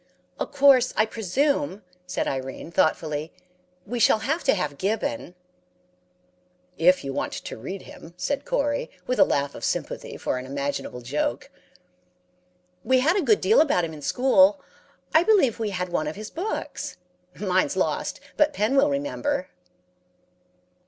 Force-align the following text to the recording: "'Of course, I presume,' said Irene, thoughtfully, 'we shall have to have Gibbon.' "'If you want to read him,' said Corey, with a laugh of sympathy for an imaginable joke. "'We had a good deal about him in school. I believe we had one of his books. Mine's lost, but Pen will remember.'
"'Of 0.39 0.51
course, 0.51 0.95
I 0.97 1.05
presume,' 1.05 1.83
said 2.07 2.27
Irene, 2.27 2.71
thoughtfully, 2.71 3.31
'we 3.85 3.99
shall 3.99 4.17
have 4.17 4.43
to 4.45 4.55
have 4.55 4.79
Gibbon.' 4.79 5.35
"'If 6.75 7.03
you 7.03 7.13
want 7.13 7.33
to 7.33 7.55
read 7.55 7.83
him,' 7.83 8.15
said 8.17 8.43
Corey, 8.43 8.89
with 9.05 9.19
a 9.19 9.23
laugh 9.23 9.53
of 9.53 9.63
sympathy 9.63 10.17
for 10.17 10.39
an 10.39 10.47
imaginable 10.47 11.01
joke. 11.01 11.51
"'We 12.83 13.01
had 13.01 13.15
a 13.15 13.21
good 13.21 13.41
deal 13.41 13.61
about 13.61 13.85
him 13.85 13.93
in 13.93 14.01
school. 14.01 14.59
I 15.13 15.21
believe 15.21 15.59
we 15.59 15.69
had 15.69 15.89
one 15.89 16.07
of 16.07 16.15
his 16.15 16.31
books. 16.31 16.97
Mine's 17.35 17.75
lost, 17.77 18.19
but 18.37 18.53
Pen 18.53 18.75
will 18.75 18.89
remember.' 18.89 19.49